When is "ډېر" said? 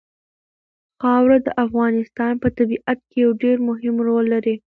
3.43-3.57